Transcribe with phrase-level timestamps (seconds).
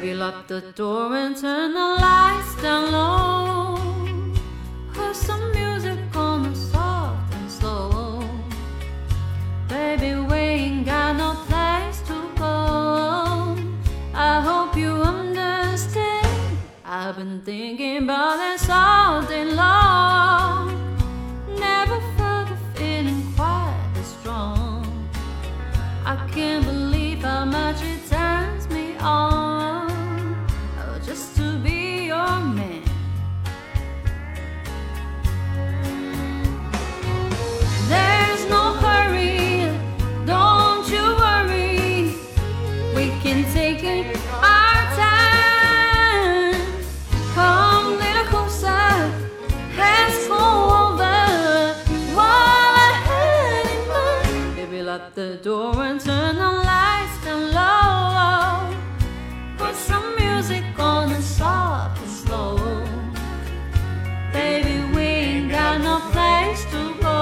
[0.00, 3.76] lock the door and turn the lights down low.
[4.94, 8.24] Put some music on soft and slow.
[9.68, 13.56] Baby, we ain't got no place to go.
[14.14, 16.58] I hope you understand.
[16.86, 20.62] I've been thinking about this all day long.
[21.68, 24.86] Never felt a feeling quite this strong.
[26.06, 29.51] I can't believe how much it turns me on
[55.14, 58.74] The door and turn the lights down low.
[59.58, 62.56] Put some music on and soft and slow.
[64.32, 67.18] Baby, we ain't got no place to go.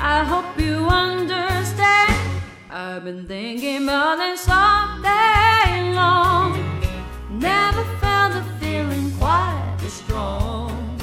[0.00, 2.14] I hope you understand.
[2.70, 6.56] I've been thinking about this all day long.
[7.28, 10.98] Never felt a feeling quite this strong.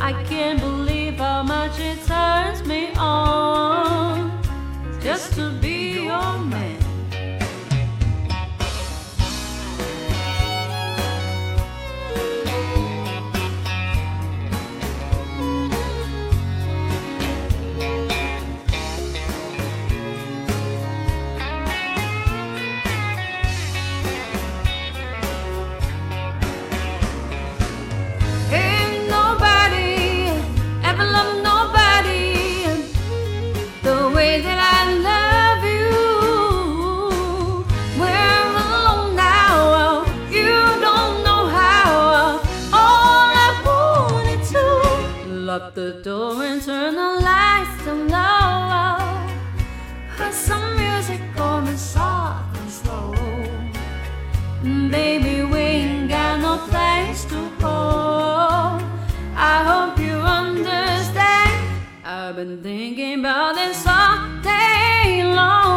[0.00, 3.91] I can't believe how much it turns me on
[5.02, 6.11] just to be
[45.62, 48.98] lock the door and turn the lights down low.
[50.16, 53.14] Put some music on and soft and slow.
[54.90, 57.78] Baby, we ain't got no place to go.
[59.52, 61.54] I hope you understand.
[62.04, 65.71] I've been thinking about this all day long.